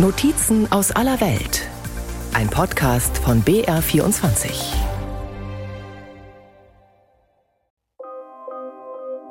[0.00, 1.68] Notizen aus aller Welt.
[2.32, 4.76] Ein Podcast von BR24.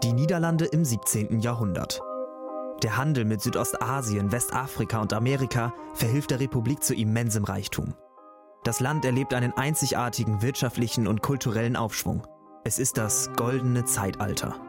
[0.03, 1.39] Die Niederlande im 17.
[1.39, 2.01] Jahrhundert.
[2.83, 7.93] Der Handel mit Südostasien, Westafrika und Amerika verhilft der Republik zu immensem Reichtum.
[8.65, 12.27] Das Land erlebt einen einzigartigen wirtschaftlichen und kulturellen Aufschwung.
[12.65, 14.59] Es ist das goldene Zeitalter.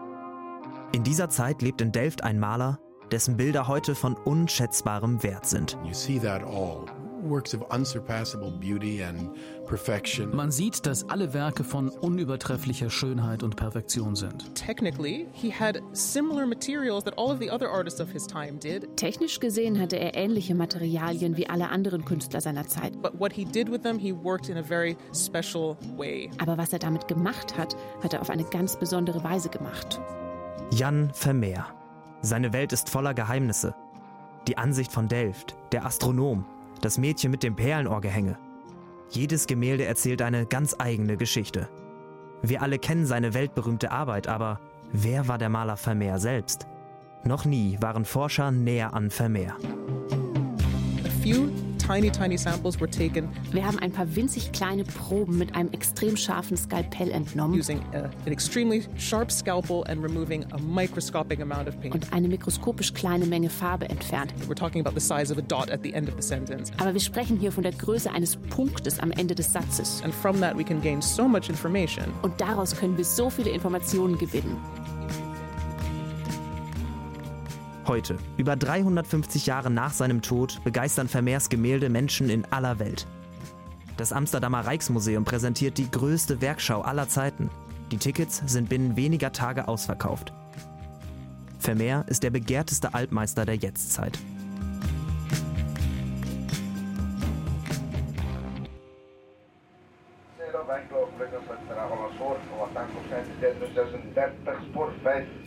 [0.93, 2.79] In dieser Zeit lebt in Delft ein Maler,
[3.13, 5.77] dessen Bilder heute von unschätzbarem Wert sind.
[10.33, 14.55] Man sieht, dass alle Werke von unübertrefflicher Schönheit und Perfektion sind.
[18.97, 22.93] Technisch gesehen hatte er ähnliche Materialien wie alle anderen Künstler seiner Zeit.
[26.39, 30.01] Aber was er damit gemacht hat, hat er auf eine ganz besondere Weise gemacht.
[30.71, 31.78] Jan Vermeer
[32.21, 33.75] seine Welt ist voller Geheimnisse.
[34.47, 36.45] Die Ansicht von Delft, der Astronom,
[36.81, 38.39] das Mädchen mit dem Perlenohrgehänge.
[39.11, 41.69] Jedes Gemälde erzählt eine ganz eigene Geschichte.
[42.43, 44.61] Wir alle kennen seine weltberühmte Arbeit, aber
[44.93, 46.67] wer war der Maler Vermeer selbst?
[47.25, 49.57] Noch nie waren Forscher näher an Vermeer.
[51.23, 51.51] Few
[51.89, 53.29] tiny, tiny samples were taken.
[53.51, 57.59] Wir haben ein paar winzig kleine Proben mit einem extrem scharfen Skalpell entnommen.
[57.59, 61.95] Using a, an extremely sharp scalpel and removing a microscopic amount of paint.
[61.95, 64.35] Und eine mikroskopisch kleine Menge Farbe entfernt.
[64.49, 66.71] We're talking about the size of a dot at the end of the sentence.
[66.79, 70.03] Aber wir sprechen hier von der Größe eines Punktes am Ende des Satzes.
[70.05, 72.05] And from that we can gain so much information.
[72.23, 74.57] Und daraus können wir so viele Informationen gewinnen.
[77.89, 83.07] Heute, über 350 Jahre nach seinem Tod, begeistern Vermeers Gemälde Menschen in aller Welt.
[83.97, 87.49] Das Amsterdamer Rijksmuseum präsentiert die größte Werkschau aller Zeiten.
[87.91, 90.35] Die Tickets sind binnen weniger Tage ausverkauft.
[91.59, 94.19] Vermeer ist der begehrteste Altmeister der Jetztzeit.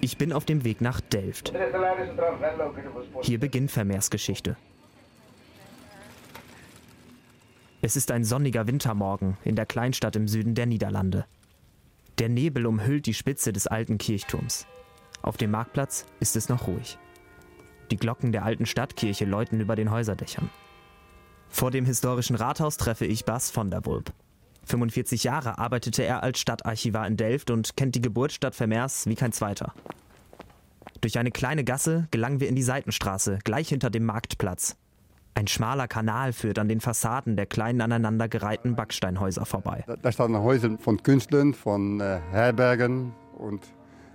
[0.01, 1.53] Ich bin auf dem Weg nach Delft.
[3.21, 4.55] Hier beginnt Vermeers Geschichte.
[7.81, 11.25] Es ist ein sonniger Wintermorgen in der Kleinstadt im Süden der Niederlande.
[12.19, 14.67] Der Nebel umhüllt die Spitze des alten Kirchturms.
[15.23, 16.99] Auf dem Marktplatz ist es noch ruhig.
[17.89, 20.49] Die Glocken der alten Stadtkirche läuten über den Häuserdächern.
[21.49, 24.13] Vor dem historischen Rathaus treffe ich Bas von der Wulp.
[24.65, 29.31] 45 Jahre arbeitete er als Stadtarchivar in Delft und kennt die Geburtsstadt Vermeers wie kein
[29.31, 29.73] zweiter.
[31.01, 34.77] Durch eine kleine Gasse gelangen wir in die Seitenstraße, gleich hinter dem Marktplatz.
[35.33, 39.83] Ein schmaler Kanal führt an den Fassaden der kleinen aneinandergereihten Backsteinhäuser vorbei.
[40.01, 43.61] Da standen Häuser von Künstlern, von äh, Herbergen und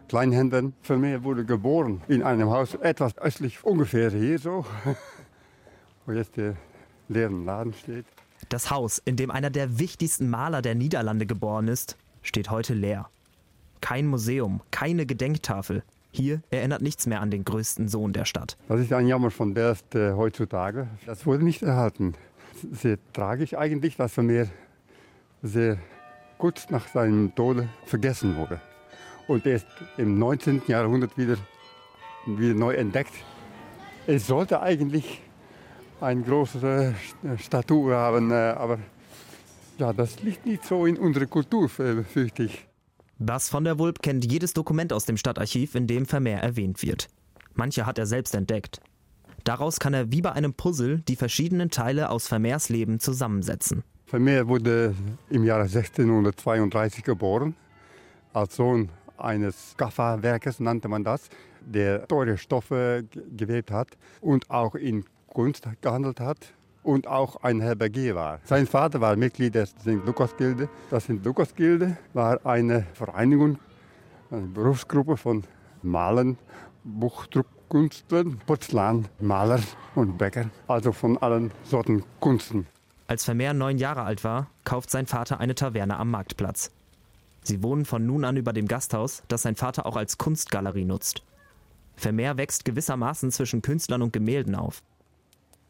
[0.08, 0.74] Kleinhändlern.
[0.82, 4.66] Vermeer wurde geboren in einem Haus etwas östlich, ungefähr hier so,
[6.06, 6.54] wo jetzt der
[7.08, 8.06] leeren Laden steht.
[8.48, 13.08] Das Haus, in dem einer der wichtigsten Maler der Niederlande geboren ist, steht heute leer.
[13.80, 15.82] Kein Museum, keine Gedenktafel.
[16.12, 18.56] Hier erinnert nichts mehr an den größten Sohn der Stadt.
[18.68, 20.86] Das ist ein Jammer von Delft äh, heutzutage.
[21.06, 22.14] Das wurde nicht erhalten.
[22.72, 24.48] Sehr tragisch eigentlich, dass Vermeer
[25.42, 25.78] sehr
[26.38, 28.60] kurz nach seinem Tode vergessen wurde.
[29.26, 30.62] Und erst im 19.
[30.68, 31.36] Jahrhundert wieder,
[32.26, 33.12] wieder neu entdeckt.
[34.06, 35.20] Es sollte eigentlich
[36.00, 36.94] eine große
[37.38, 38.78] Statue haben, äh, aber
[39.78, 42.66] ja, das liegt nicht so in unserer Kultur, fürchte ich.
[43.18, 47.08] Bas von der Wulp kennt jedes Dokument aus dem Stadtarchiv, in dem Vermeer erwähnt wird.
[47.54, 48.80] Manche hat er selbst entdeckt.
[49.44, 53.84] Daraus kann er wie bei einem Puzzle die verschiedenen Teile aus Vermeers Leben zusammensetzen.
[54.06, 54.94] Vermeer wurde
[55.30, 57.54] im Jahre 1632 geboren,
[58.32, 61.28] als Sohn eines Kafferwerkers nannte man das,
[61.60, 63.04] der teure Stoffe
[63.36, 63.88] gewebt hat
[64.20, 65.04] und auch in
[65.36, 68.40] Kunst gehandelt hat und auch ein Herbergier war.
[68.44, 70.00] Sein Vater war Mitglied der St.
[70.06, 70.70] Lukas-Gilde.
[70.88, 71.22] Das St.
[71.22, 73.58] Lukas-Gilde war eine Vereinigung,
[74.30, 75.44] eine Berufsgruppe von
[75.82, 76.38] Malern,
[76.84, 79.62] Buchdruckkünstlern, Porzellanmalern
[79.94, 82.66] und Bäckern, also von allen Sorten Kunsten.
[83.06, 86.70] Als Vermeer neun Jahre alt war, kauft sein Vater eine Taverne am Marktplatz.
[87.42, 91.22] Sie wohnen von nun an über dem Gasthaus, das sein Vater auch als Kunstgalerie nutzt.
[91.94, 94.82] Vermeer wächst gewissermaßen zwischen Künstlern und Gemälden auf.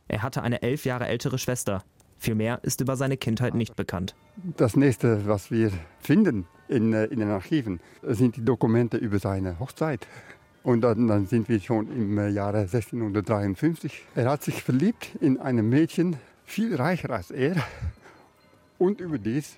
[0.08, 1.82] Er hatte eine elf Jahre ältere Schwester.
[2.18, 4.14] Viel mehr ist über seine Kindheit nicht bekannt.
[4.56, 5.70] Das nächste, was wir
[6.00, 10.06] finden in, äh, in den Archiven, sind die Dokumente über seine Hochzeit.
[10.62, 14.04] Und dann, dann, sind wir schon im äh, Jahre 1653.
[14.14, 17.56] Er hat sich verliebt in ein Mädchen, viel reicher als er
[18.78, 19.56] und überdies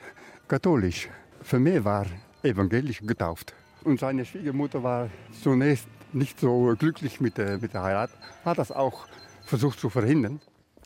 [0.49, 1.09] katholisch.
[1.43, 2.07] Für mich war
[2.43, 3.55] evangelisch getauft.
[3.85, 5.09] Und seine Schwiegermutter war
[5.43, 8.11] zunächst nicht so glücklich mit der, mit der Heirat,
[8.45, 9.07] hat das auch
[9.49, 10.41] versucht zu verhindern.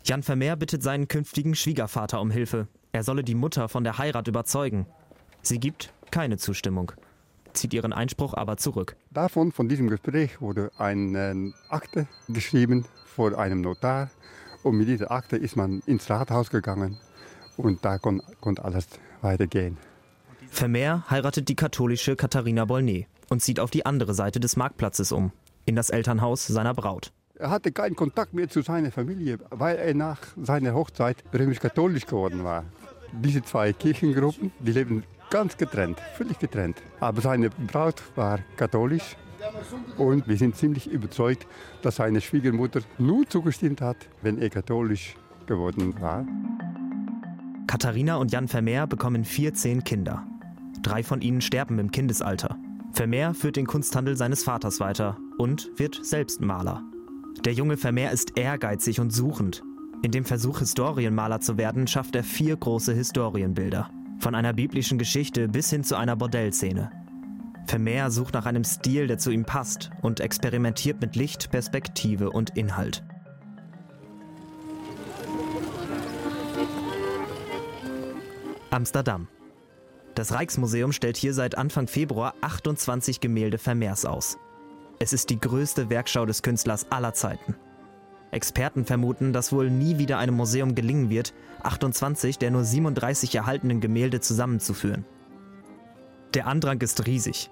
[0.05, 2.69] Jan Vermeer bittet seinen künftigen Schwiegervater um Hilfe.
[2.93, 4.87] Er solle die Mutter von der Heirat überzeugen.
[5.43, 6.93] Sie gibt keine Zustimmung,
[7.53, 8.97] zieht ihren Einspruch aber zurück.
[9.11, 14.11] Davon, von diesem Gespräch, wurde eine Akte geschrieben vor einem Notar.
[14.63, 16.99] Und mit dieser Akte ist man ins Rathaus gegangen
[17.57, 18.87] und da kon, konnte alles
[19.21, 19.77] weitergehen.
[20.49, 25.33] Vermeer heiratet die katholische Katharina Bolnet und zieht auf die andere Seite des Marktplatzes um,
[25.65, 27.13] in das Elternhaus seiner Braut.
[27.43, 32.45] Er hatte keinen Kontakt mehr zu seiner Familie, weil er nach seiner Hochzeit römisch-katholisch geworden
[32.45, 32.65] war.
[33.11, 36.77] Diese zwei Kirchengruppen, die leben ganz getrennt, völlig getrennt.
[37.01, 39.17] Aber seine Braut war katholisch
[39.99, 41.49] und wir sind ziemlich überzeugt,
[41.83, 45.17] dass seine Schwiegermutter nur zugestimmt hat, wenn er katholisch
[45.47, 46.25] geworden war.
[47.67, 50.25] Katharina und Jan Vermeer bekommen 14 Kinder.
[50.81, 52.57] Drei von ihnen sterben im Kindesalter.
[52.93, 56.85] Vermeer führt den Kunsthandel seines Vaters weiter und wird selbst Maler.
[57.41, 59.63] Der junge Vermeer ist ehrgeizig und suchend.
[60.03, 63.91] In dem Versuch, Historienmaler zu werden, schafft er vier große Historienbilder.
[64.21, 66.91] Von einer biblischen Geschichte bis hin zu einer Bordellszene.
[67.67, 72.57] Vermeer sucht nach einem Stil, der zu ihm passt und experimentiert mit Licht, Perspektive und
[72.57, 73.05] Inhalt.
[78.71, 79.29] Amsterdam.
[80.15, 84.39] Das Rijksmuseum stellt hier seit Anfang Februar 28 Gemälde Vermeers aus.
[85.03, 87.57] Es ist die größte Werkschau des Künstlers aller Zeiten.
[88.31, 91.35] Experten vermuten, dass wohl nie wieder einem Museum gelingen wird,
[91.65, 95.05] 28 der nur 37 erhaltenen Gemälde zusammenzuführen.
[96.35, 97.51] Der Andrang ist riesig.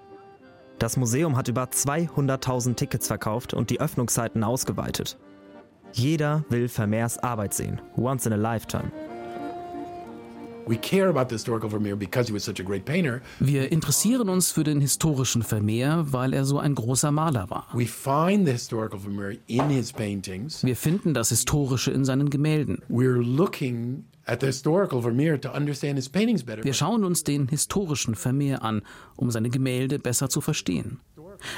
[0.79, 5.17] Das Museum hat über 200.000 Tickets verkauft und die Öffnungszeiten ausgeweitet.
[5.91, 8.93] Jeder will Vermeers Arbeit sehen, once in a lifetime.
[13.39, 17.67] Wir interessieren uns für den historischen Vermeer, weil er so ein großer Maler war.
[17.73, 17.87] Wir
[20.75, 22.81] finden das Historische in seinen Gemälden.
[26.63, 28.81] Wir schauen uns den historischen Vermeer an,
[29.17, 30.99] um seine Gemälde besser zu verstehen.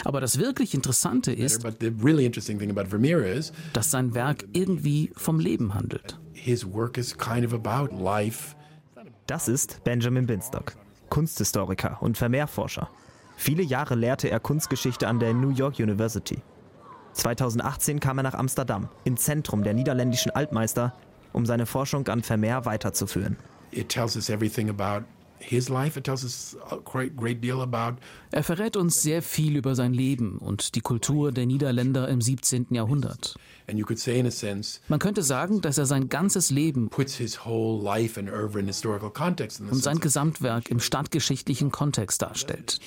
[0.06, 1.64] Aber das wirklich Interessante ist,
[3.74, 6.20] dass sein Werk irgendwie vom Leben handelt.
[6.34, 8.56] His work is kind of about life
[9.28, 10.74] das ist Benjamin Binstock,
[11.10, 12.90] Kunsthistoriker und Vermehrforscher.
[13.38, 16.42] Viele Jahre lehrte er Kunstgeschichte an der New York University.
[17.14, 20.94] 2018 kam er nach Amsterdam, ins Zentrum der niederländischen Altmeister,
[21.32, 23.38] um seine Forschung an Vermeer weiterzuführen.
[23.72, 25.06] It tells us everything about
[28.32, 32.68] er verrät uns sehr viel über sein Leben und die Kultur der Niederländer im 17.
[32.72, 33.36] Jahrhundert.
[34.88, 42.80] Man könnte sagen, dass er sein ganzes Leben und sein Gesamtwerk im stadtgeschichtlichen Kontext darstellt.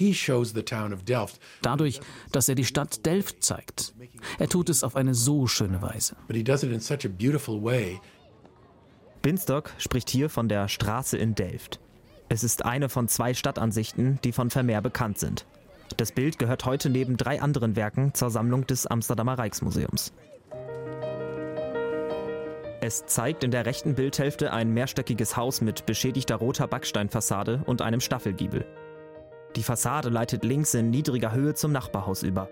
[1.63, 2.01] Dadurch,
[2.33, 3.95] dass er die Stadt Delft zeigt.
[4.39, 6.17] Er tut es auf eine so schöne Weise.
[9.23, 11.81] Binstock spricht hier von der Straße in Delft.
[12.29, 15.47] Es ist eine von zwei Stadtansichten, die von Vermeer bekannt sind.
[15.97, 20.13] Das Bild gehört heute neben drei anderen Werken zur Sammlung des Amsterdamer Rijksmuseums.
[22.81, 28.01] Es zeigt in der rechten Bildhälfte ein mehrstöckiges Haus mit beschädigter roter Backsteinfassade und einem
[28.01, 28.67] Staffelgiebel.
[29.55, 32.49] Die Fassade leitet links in niedriger Höhe zum Nachbarhaus über.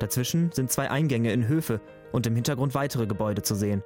[0.00, 1.80] Dazwischen sind zwei Eingänge in Höfe
[2.10, 3.84] und im Hintergrund weitere Gebäude zu sehen.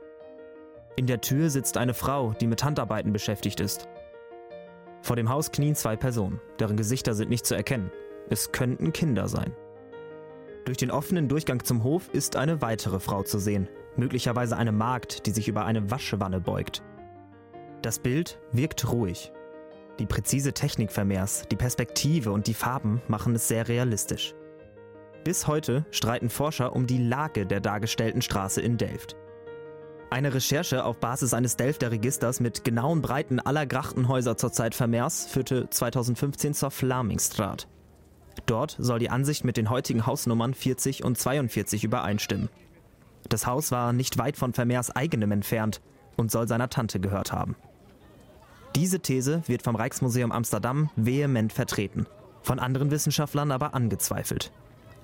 [0.97, 3.89] In der Tür sitzt eine Frau, die mit Handarbeiten beschäftigt ist.
[5.03, 7.91] Vor dem Haus knien zwei Personen, deren Gesichter sind nicht zu erkennen.
[8.31, 9.55] Es könnten Kinder sein.
[10.65, 15.27] Durch den offenen Durchgang zum Hof ist eine weitere Frau zu sehen, möglicherweise eine Magd,
[15.27, 16.83] die sich über eine Waschwanne beugt.
[17.81, 19.33] Das Bild wirkt ruhig.
[19.99, 24.35] Die präzise Technik Vermeers, die Perspektive und die Farben machen es sehr realistisch.
[25.25, 29.17] Bis heute streiten Forscher um die Lage der dargestellten Straße in Delft.
[30.11, 35.27] Eine Recherche auf Basis eines Delfter Registers mit genauen Breiten aller Grachtenhäuser zur Zeit Vermeers
[35.27, 37.69] führte 2015 zur Flamingstraat.
[38.47, 42.49] Dort soll die Ansicht mit den heutigen Hausnummern 40 und 42 übereinstimmen.
[43.29, 45.83] Das Haus war nicht weit von Vermeers eigenem entfernt
[46.17, 47.55] und soll seiner Tante gehört haben.
[48.75, 52.07] Diese These wird vom Rijksmuseum Amsterdam vehement vertreten,
[52.43, 54.53] von anderen Wissenschaftlern aber angezweifelt.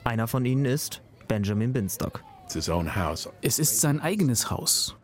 [0.03, 2.23] Einer von ihnen ist Benjamin Binstock.
[3.43, 4.97] Es ist sein eigenes Haus.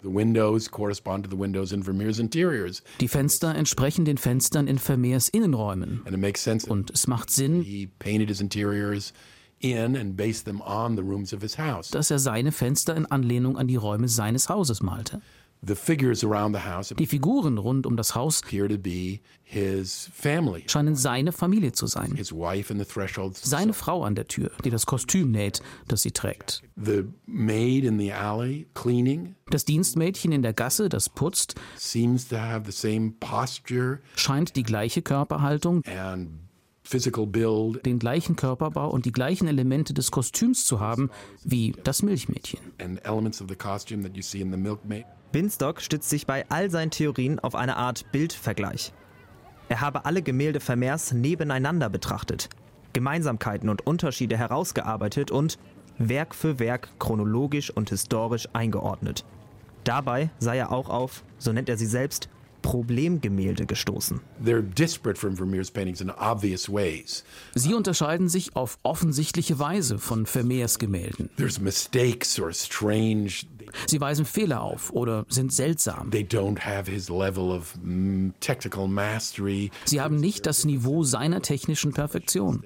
[3.00, 6.02] Die Fenster entsprechen den Fenstern in Vermeers Innenräumen.
[6.68, 7.90] Und es macht Sinn,
[11.92, 15.20] dass er seine Fenster in Anlehnung an die Räume seines Hauses malte.
[16.96, 18.42] Die Figuren rund um das Haus
[20.68, 22.16] scheinen seine Familie zu sein.
[23.44, 26.62] Seine Frau an der Tür, die das Kostüm näht, das sie trägt.
[29.50, 31.56] Das Dienstmädchen in der Gasse, das putzt,
[34.16, 35.82] scheint die gleiche Körperhaltung
[37.84, 41.10] den gleichen Körperbau und die gleichen Elemente des Kostüms zu haben
[41.44, 42.60] wie das Milchmädchen.
[45.32, 48.92] Binstock stützt sich bei all seinen Theorien auf eine Art Bildvergleich.
[49.68, 52.48] Er habe alle Gemälde Vermeers nebeneinander betrachtet,
[52.92, 55.58] Gemeinsamkeiten und Unterschiede herausgearbeitet und
[55.98, 59.24] Werk für Werk chronologisch und historisch eingeordnet.
[59.84, 62.28] Dabei sei er auch auf, so nennt er sie selbst,
[62.62, 64.20] Problemgemälde gestoßen.
[67.54, 71.30] Sie unterscheiden sich auf offensichtliche Weise von Vermeers Gemälden.
[73.86, 76.10] Sie weisen Fehler auf oder sind seltsam.
[76.10, 78.32] Mm,
[79.84, 82.64] Sie haben nicht das Niveau seiner technischen Perfektion.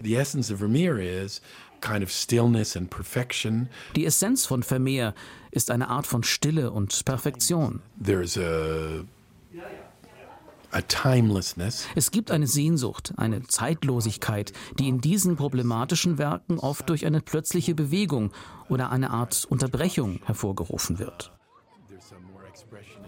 [3.94, 5.14] Die Essenz von Vermeer
[5.50, 7.82] ist eine Art von Stille und Perfektion.
[8.02, 9.04] There's a
[11.94, 17.74] es gibt eine Sehnsucht, eine Zeitlosigkeit, die in diesen problematischen Werken oft durch eine plötzliche
[17.74, 18.32] Bewegung
[18.68, 21.32] oder eine Art Unterbrechung hervorgerufen wird.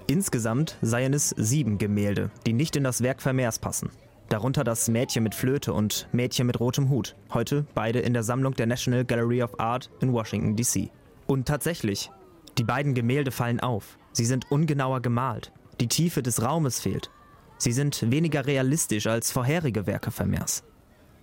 [0.06, 3.90] Insgesamt seien es sieben Gemälde, die nicht in das Werk Vermeers passen.
[4.28, 8.54] Darunter das Mädchen mit Flöte und Mädchen mit rotem Hut, heute beide in der Sammlung
[8.54, 10.90] der National Gallery of Art in Washington, D.C.
[11.26, 12.10] Und tatsächlich,
[12.58, 13.98] die beiden Gemälde fallen auf.
[14.12, 15.52] Sie sind ungenauer gemalt.
[15.80, 17.10] Die Tiefe des Raumes fehlt.
[17.58, 20.62] Sie sind weniger realistisch als vorherige Werke Vermeers.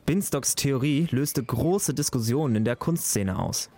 [0.06, 3.70] Binstocks Theorie löste große Diskussionen in der Kunstszene aus.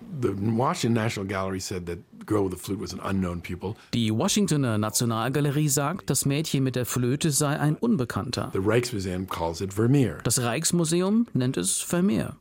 [3.94, 8.50] Die Washingtoner Nationalgalerie sagt, das Mädchen mit der Flöte sei ein Unbekannter.
[10.24, 12.38] Das Rijksmuseum nennt es Vermeer.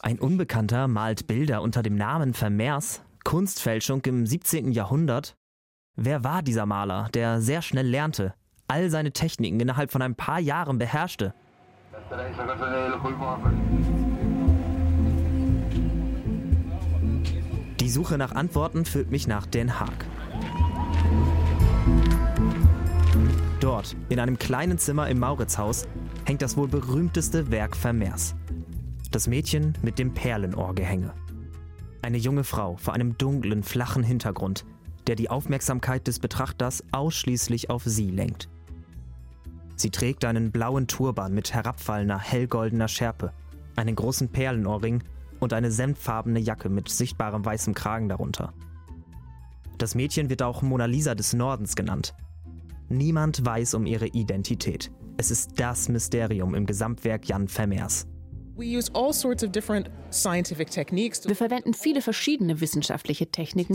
[0.00, 3.02] Ein Unbekannter malt Bilder unter dem Namen Vermeers?
[3.22, 4.72] Kunstfälschung im 17.
[4.72, 5.36] Jahrhundert?
[5.94, 8.34] Wer war dieser Maler, der sehr schnell lernte,
[8.72, 11.34] all seine Techniken innerhalb von ein paar Jahren beherrschte.
[17.80, 20.06] Die Suche nach Antworten führt mich nach Den Haag.
[23.60, 25.86] Dort, in einem kleinen Zimmer im Mauritzhaus,
[26.24, 28.34] hängt das wohl berühmteste Werk Vermeers.
[29.10, 31.12] Das Mädchen mit dem Perlenohrgehänge.
[32.00, 34.64] Eine junge Frau vor einem dunklen, flachen Hintergrund,
[35.06, 38.48] der die Aufmerksamkeit des Betrachters ausschließlich auf sie lenkt.
[39.82, 43.32] Sie trägt einen blauen Turban mit herabfallender, hellgoldener Schärpe,
[43.74, 45.02] einen großen Perlenohrring
[45.40, 48.54] und eine senffarbene Jacke mit sichtbarem weißem Kragen darunter.
[49.78, 52.14] Das Mädchen wird auch Mona Lisa des Nordens genannt.
[52.90, 54.92] Niemand weiß um ihre Identität.
[55.16, 58.06] Es ist das Mysterium im Gesamtwerk Jan Vermeers.
[61.28, 63.74] Wir verwenden viele verschiedene wissenschaftliche Techniken,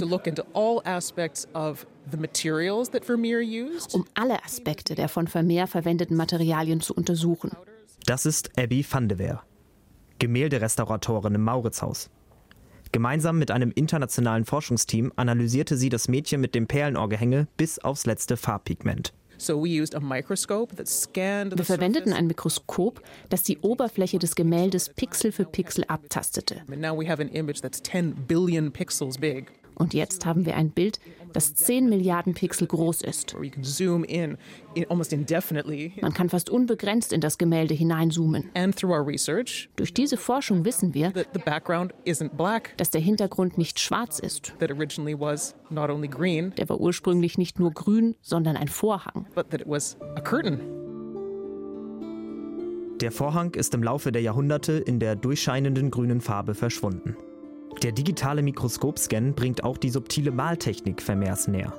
[3.93, 7.51] um alle Aspekte der von Vermeer verwendeten Materialien zu untersuchen.
[8.05, 9.41] Das ist Abby van de Weer,
[10.19, 12.09] Gemälderestauratorin im Mauritzhaus.
[12.91, 18.37] Gemeinsam mit einem internationalen Forschungsteam analysierte sie das Mädchen mit dem Perlenohrgehänge bis aufs letzte
[18.37, 19.13] Farbpigment.
[19.39, 19.85] Wir
[21.63, 26.63] verwendeten ein Mikroskop, das die Oberfläche des Gemäldes Pixel für Pixel abtastete.
[29.77, 30.99] Und jetzt haben wir ein Bild,
[31.33, 33.35] das 10 Milliarden Pixel groß ist.
[36.01, 38.49] Man kann fast unbegrenzt in das Gemälde hineinzoomen.
[39.75, 41.11] Durch diese Forschung wissen wir,
[42.77, 44.53] dass der Hintergrund nicht schwarz ist.
[44.59, 44.69] Der
[46.69, 49.27] war ursprünglich nicht nur grün, sondern ein Vorhang.
[52.99, 57.15] Der Vorhang ist im Laufe der Jahrhunderte in der durchscheinenden grünen Farbe verschwunden.
[57.83, 61.73] Der digitale Mikroskopscan bringt auch die subtile Maltechnik Vermeers näher.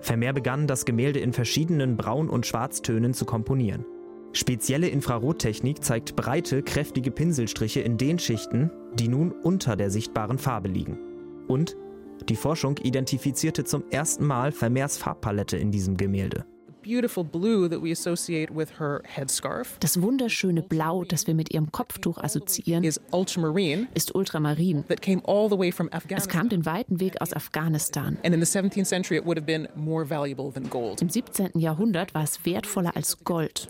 [0.00, 3.84] Vermeer begann, das Gemälde in verschiedenen Braun- und Schwarztönen zu komponieren.
[4.32, 10.68] Spezielle Infrarottechnik zeigt breite, kräftige Pinselstriche in den Schichten, die nun unter der sichtbaren Farbe
[10.68, 10.98] liegen.
[11.48, 11.76] Und
[12.28, 16.44] die Forschung identifizierte zum ersten Mal Vermeers Farbpalette in diesem Gemälde.
[19.80, 22.84] Das wunderschöne Blau, das wir mit ihrem Kopftuch assoziieren,
[23.94, 24.84] ist Ultramarin.
[26.18, 28.18] Es kam den weiten Weg aus Afghanistan.
[31.00, 31.58] Im 17.
[31.58, 33.68] Jahrhundert war es wertvoller als Gold.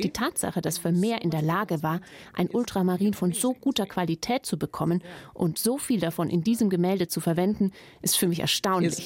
[0.00, 2.00] Die Tatsache, dass Vermeer in der Lage war,
[2.32, 5.02] ein Ultramarin von so guter Qualität zu bekommen
[5.34, 9.01] und so viel davon in diesem Gemälde zu verwenden, ist für mich erstaunlich.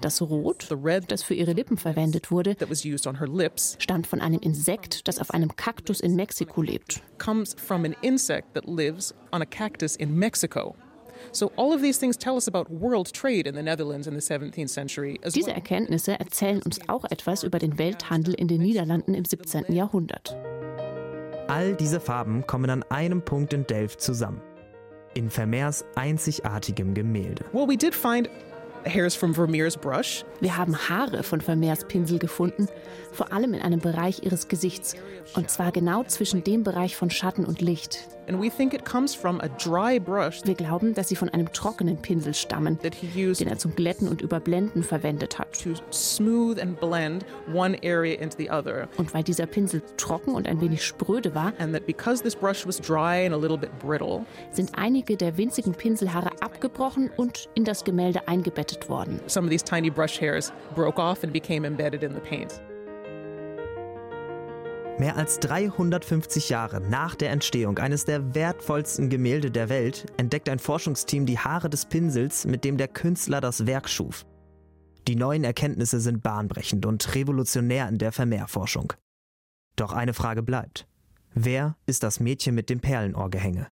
[0.00, 0.68] Das Rot,
[1.08, 2.56] das für ihre Lippen verwendet wurde,
[3.78, 7.02] stammt von einem Insekt, das auf einem Kaktus in Mexiko lebt.
[7.18, 10.74] Comes from an insect that lives on a cactus in Mexico.
[15.34, 19.72] Diese Erkenntnisse erzählen uns auch etwas über den Welthandel in den Niederlanden im 17.
[19.72, 20.36] Jahrhundert.
[21.48, 24.40] All diese Farben kommen an einem Punkt in Delft zusammen.
[25.16, 27.46] In Vermeers einzigartigem Gemälde.
[27.54, 28.28] Well, we did find
[28.86, 30.24] hairs from Vermeer's brush.
[30.40, 32.68] Wir haben Haare von Vermeers Pinsel gefunden,
[33.12, 34.94] vor allem in einem Bereich ihres Gesichts,
[35.34, 38.08] und zwar genau zwischen dem Bereich von Schatten und Licht.
[38.28, 38.36] Wir
[40.54, 45.38] glauben, dass sie von einem trockenen Pinsel stammen, den er zum Glätten und Überblenden verwendet
[45.38, 45.64] hat.
[48.96, 51.52] Und weil dieser Pinsel trocken und ein wenig spröde war,
[54.50, 59.20] sind einige der winzigen Pinselhaare abgebrochen und in das Gemälde eingebettet worden.
[59.26, 62.60] Some of these tiny brush hairs broke off and became embedded in the paint.
[64.98, 70.58] Mehr als 350 Jahre nach der Entstehung eines der wertvollsten Gemälde der Welt entdeckt ein
[70.58, 74.24] Forschungsteam die Haare des Pinsels, mit dem der Künstler das Werk schuf.
[75.06, 78.94] Die neuen Erkenntnisse sind bahnbrechend und revolutionär in der Vermehrforschung.
[79.76, 80.88] Doch eine Frage bleibt.
[81.34, 83.68] Wer ist das Mädchen mit dem Perlenohrgehänge?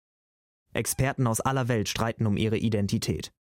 [0.74, 3.32] Experten aus aller Welt streiten um ihre Identität.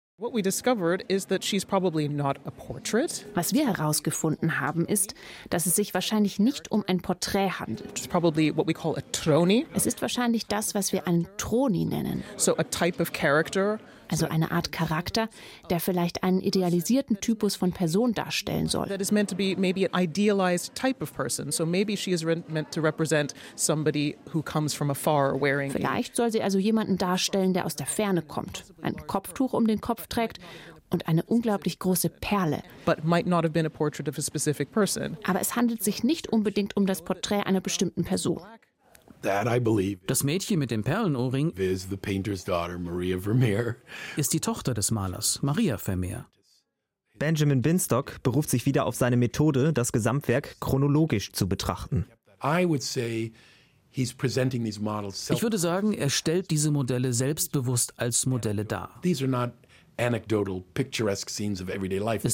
[3.34, 5.16] Was wir herausgefunden haben, ist,
[5.50, 7.98] dass es sich wahrscheinlich nicht um ein Porträt handelt.
[9.74, 12.22] Es ist wahrscheinlich das, was wir einen Troni nennen.
[12.36, 15.28] So a type of character also eine Art Charakter,
[15.70, 18.88] der vielleicht einen idealisierten Typus von Person darstellen soll.
[18.88, 21.50] That is meant to be maybe an idealized type of person.
[21.52, 25.70] So maybe she is meant to represent somebody who comes from afar wearing.
[25.70, 29.80] Vielleicht soll sie also jemanden darstellen, der aus der Ferne kommt, ein Kopftuch um den
[29.80, 30.38] Kopf trägt
[30.90, 32.62] und eine unglaublich große Perle.
[35.24, 38.40] Aber es handelt sich nicht unbedingt um das Porträt einer bestimmten Person.
[40.06, 41.52] Das Mädchen mit dem Perlenohrring
[44.16, 46.26] ist die Tochter des Malers, Maria Vermeer.
[47.18, 52.06] Benjamin Binstock beruft sich wieder auf seine Methode, das Gesamtwerk chronologisch zu betrachten.
[53.92, 59.00] Ich würde sagen, er stellt diese Modelle selbstbewusst als Modelle dar.
[59.96, 60.12] Es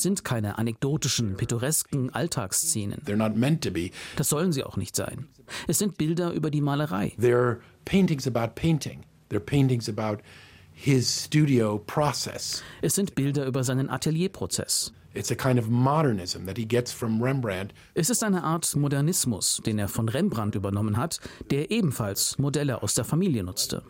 [0.02, 3.02] sind keine anekdotischen, pittoresken Alltagsszenen.
[4.16, 5.28] Das sollen sie auch nicht sein.
[5.66, 7.12] Es sind Bilder über die Malerei.
[7.18, 9.04] They're paintings about painting.
[9.30, 10.22] They're paintings about
[10.72, 12.62] his studio process.
[12.82, 14.92] Es sind Bilder über seinen Atelierprozess.
[15.12, 17.74] It's a kind of modernism that he gets from Rembrandt.
[17.94, 21.18] Es ist eine Art Modernismus, den er von Rembrandt übernommen hat,
[21.50, 23.82] der ebenfalls Modelle aus der Familie nutzte.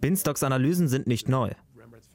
[0.00, 1.50] Binstocks Analysen sind nicht neu.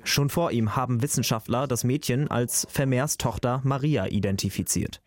[0.03, 5.01] Schon vor ihm haben Wissenschaftler das Mädchen als Vermeers Tochter Maria identifiziert.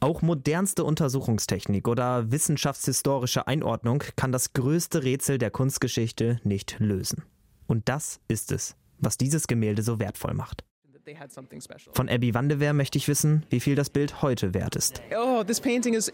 [0.00, 7.24] Auch modernste Untersuchungstechnik oder wissenschaftshistorische Einordnung kann das größte Rätsel der Kunstgeschichte nicht lösen.
[7.66, 10.64] Und das ist es, was dieses Gemälde so wertvoll macht.
[11.92, 15.02] Von Abby Wandewehr möchte ich wissen, wie viel das Bild heute wert ist.
[15.16, 16.12] Oh, this painting is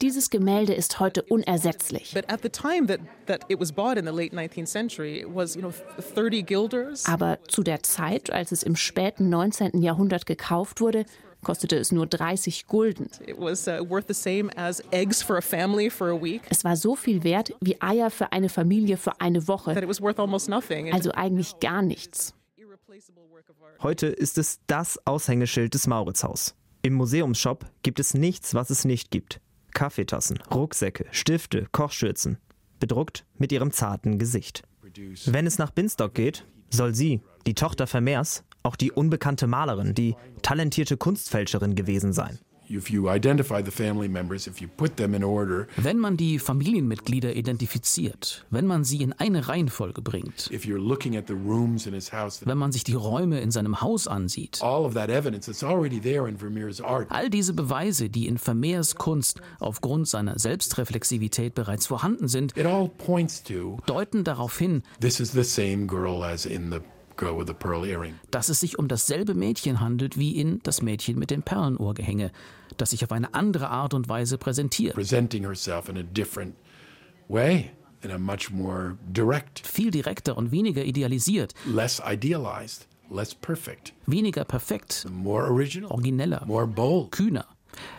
[0.00, 2.14] dieses Gemälde ist heute unersetzlich.
[7.06, 9.82] Aber zu der Zeit, als es im späten 19.
[9.82, 11.04] Jahrhundert gekauft wurde,
[11.42, 13.08] kostete es nur 30 Gulden.
[13.38, 13.66] Uh, es
[16.64, 19.74] war so viel wert wie Eier für eine Familie für eine Woche.
[20.92, 22.34] Also eigentlich gar nichts.
[23.82, 26.54] Heute ist es das Aushängeschild des Mauritzhaus.
[26.82, 29.40] Im Museumsshop gibt es nichts, was es nicht gibt.
[29.74, 32.38] Kaffeetassen, Rucksäcke, Stifte, Kochschürzen.
[32.78, 34.62] Bedruckt mit ihrem zarten Gesicht.
[35.26, 40.16] Wenn es nach Binstock geht, soll sie, die Tochter Vermeers, auch die unbekannte Malerin, die
[40.40, 42.38] talentierte Kunstfälscherin gewesen sein.
[45.76, 52.84] Wenn man die Familienmitglieder identifiziert, wenn man sie in eine Reihenfolge bringt, wenn man sich
[52.84, 54.90] die Räume in seinem Haus ansieht, all
[57.30, 62.54] diese Beweise, die in Vermeers Kunst aufgrund seiner Selbstreflexivität bereits vorhanden sind,
[63.86, 64.82] deuten darauf hin,
[68.30, 72.30] dass es sich um dasselbe Mädchen handelt wie in Das Mädchen mit dem Perlenohrgehänge,
[72.76, 74.94] das sich auf eine andere Art und Weise präsentiert.
[74.94, 76.54] Presenting herself in a different
[77.28, 77.70] way.
[78.02, 79.66] In a much more direct.
[79.66, 81.52] Viel direkter und weniger idealisiert.
[81.66, 83.92] Less idealized, less perfect.
[84.06, 85.06] Weniger perfekt.
[85.10, 85.90] More original.
[85.90, 86.42] Origineller.
[86.46, 87.12] More bold.
[87.12, 87.44] Kühner.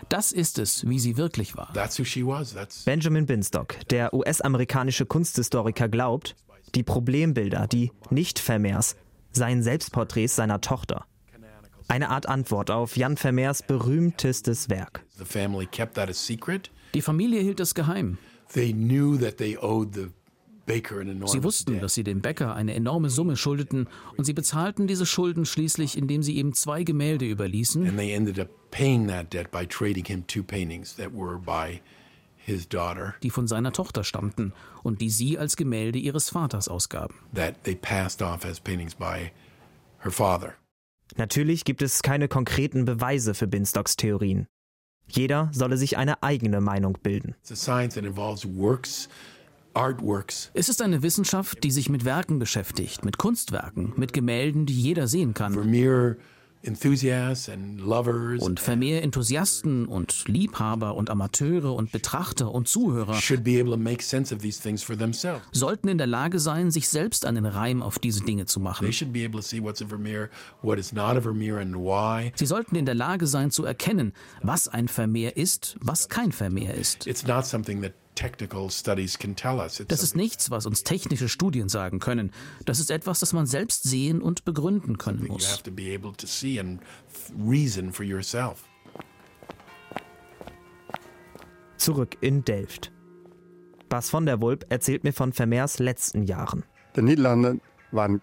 [0.09, 1.71] Das ist es, wie sie wirklich war.
[1.73, 2.53] That's who she was.
[2.53, 6.35] That's Benjamin Binstock, der US-amerikanische Kunsthistoriker, glaubt,
[6.75, 8.95] die Problembilder, die Nicht-Vermeers,
[9.31, 11.05] seien Selbstporträts seiner Tochter.
[11.87, 15.05] Eine Art Antwort auf Jan Vermeers berühmtestes Werk.
[16.93, 18.17] Die Familie hielt es geheim.
[21.25, 25.45] Sie wussten, dass sie dem Bäcker eine enorme Summe schuldeten und sie bezahlten diese Schulden
[25.45, 27.87] schließlich, indem sie ihm zwei Gemälde überließen.
[27.87, 31.81] And they ended up paying that debt by trading him two paintings that were by
[33.23, 37.15] die von seiner Tochter stammten und die sie als Gemälde ihres Vaters ausgaben.
[37.33, 39.31] That they passed off as paintings by
[39.99, 40.55] her father.
[41.17, 44.47] Natürlich gibt es keine konkreten Beweise für Binstocks Theorien.
[45.07, 47.35] Jeder solle sich eine eigene Meinung bilden.
[50.53, 55.07] Es ist eine Wissenschaft, die sich mit Werken beschäftigt, mit Kunstwerken, mit Gemälden, die jeder
[55.07, 55.53] sehen kann.
[55.53, 56.17] Vermeer
[58.41, 63.15] und Vermeer Enthusiasten und Liebhaber und Amateure und Betrachter und Zuhörer
[65.51, 68.85] sollten in der Lage sein, sich selbst einen Reim auf diese Dinge zu machen.
[72.35, 76.75] Sie sollten in der Lage sein zu erkennen, was ein Vermeer ist, was kein Vermeer
[76.75, 77.07] ist.
[79.87, 82.31] Das ist nichts, was uns technische Studien sagen können.
[82.65, 85.63] Das ist etwas, das man selbst sehen und begründen können muss.
[91.77, 92.91] Zurück in Delft.
[93.89, 96.63] Bas von der Wulp erzählt mir von Vermeers letzten Jahren.
[96.95, 97.59] Die Niederlande
[97.91, 98.21] waren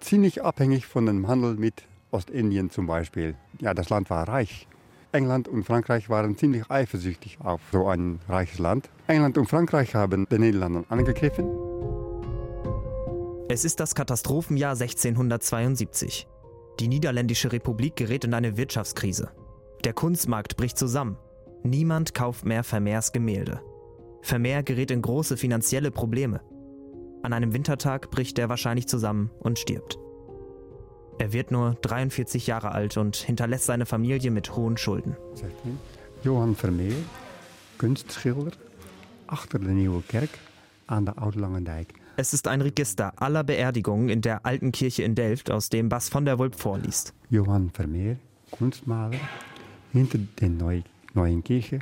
[0.00, 3.34] ziemlich abhängig von dem Handel mit Ostindien zum Beispiel.
[3.60, 4.68] Ja, das Land war reich.
[5.12, 8.88] England und Frankreich waren ziemlich eifersüchtig auf so ein reiches Land.
[9.06, 11.46] England und Frankreich haben den Niederlanden angegriffen.
[13.48, 16.26] Es ist das Katastrophenjahr 1672.
[16.80, 19.30] Die Niederländische Republik gerät in eine Wirtschaftskrise.
[19.84, 21.18] Der Kunstmarkt bricht zusammen.
[21.62, 23.60] Niemand kauft mehr Vermeers Gemälde.
[24.22, 26.40] Vermeer gerät in große finanzielle Probleme.
[27.22, 29.98] An einem Wintertag bricht er wahrscheinlich zusammen und stirbt.
[31.18, 35.16] Er wird nur 43 Jahre alt und hinterlässt seine Familie mit hohen Schulden.
[36.24, 36.94] Johann Vermeer,
[37.78, 38.52] Kunstschilder,
[39.26, 40.30] achter de Nieuwe Kerk
[40.86, 41.94] an der Oud-Langendijk.
[42.16, 46.08] Es ist ein Register aller Beerdigungen in der alten Kirche in Delft, aus dem Bas
[46.08, 47.14] von der Wulp vorliest.
[47.30, 48.16] Johann Vermeer,
[48.50, 49.18] Kunstmaler,
[49.92, 50.82] hinter der Neu
[51.14, 51.80] neuen Kirche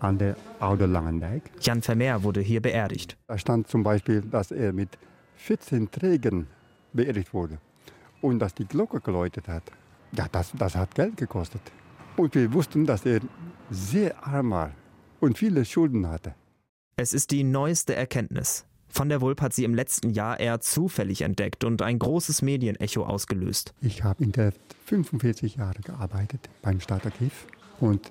[0.00, 1.50] an der Oude Langendijk.
[1.60, 3.16] Jan Vermeer wurde hier beerdigt.
[3.26, 4.90] Da stand zum Beispiel, dass er mit
[5.36, 6.46] 14 Trägern
[6.92, 7.58] beerdigt wurde
[8.20, 9.64] und dass die Glocke geläutet hat.
[10.12, 11.62] Ja, das, das hat Geld gekostet.
[12.16, 13.20] Und wir wussten, dass er
[13.70, 14.72] sehr arm war
[15.20, 16.34] und viele Schulden hatte.
[16.96, 18.64] Es ist die neueste Erkenntnis.
[18.88, 23.04] Von der Wulp hat sie im letzten Jahr eher zufällig entdeckt und ein großes Medienecho
[23.04, 23.74] ausgelöst.
[23.82, 24.54] Ich habe in der
[24.86, 27.46] 45 Jahre gearbeitet beim Stadtarchiv
[27.80, 28.10] und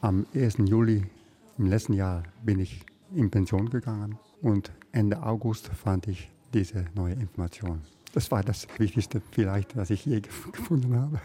[0.00, 0.56] am 1.
[0.64, 1.02] Juli
[1.58, 7.14] im letzten Jahr bin ich in Pension gegangen und Ende August fand ich diese neue
[7.14, 7.82] Information.
[8.12, 11.20] Das war das Wichtigste vielleicht, was ich je gefunden habe.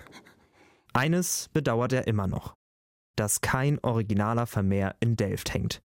[0.93, 2.53] Eines bedauert er immer noch,
[3.17, 5.81] dass kein originaler Vermeer in Delft hängt.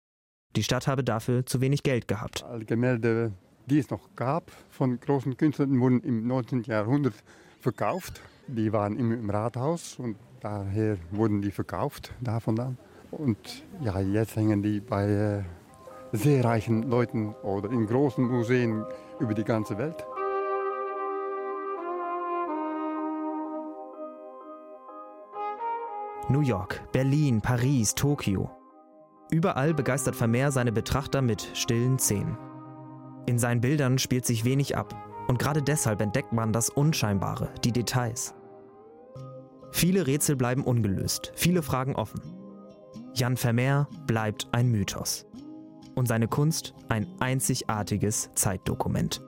[0.56, 2.44] Die Stadt habe dafür zu wenig Geld gehabt.
[2.44, 3.32] Alle Gemälde,
[3.68, 6.64] die es noch gab, von großen Künstlern, wurden im 19.
[6.64, 7.14] Jahrhundert
[7.60, 8.22] verkauft.
[8.48, 12.78] Die waren immer im Rathaus und daher wurden die verkauft, davon dann.
[13.12, 15.44] Und ja, jetzt hängen die bei äh,
[16.12, 18.84] sehr reichen Leuten oder in großen Museen
[19.20, 20.04] über die ganze Welt.
[26.30, 28.50] New York, Berlin, Paris, Tokio.
[29.32, 32.38] Überall begeistert Vermeer seine Betrachter mit stillen Szenen.
[33.26, 34.94] In seinen Bildern spielt sich wenig ab
[35.30, 38.34] und gerade deshalb entdeckt man das Unscheinbare, die Details.
[39.72, 42.22] Viele Rätsel bleiben ungelöst, viele Fragen offen.
[43.14, 45.26] Jan Vermeer bleibt ein Mythos
[45.96, 49.22] und seine Kunst ein einzigartiges Zeitdokument.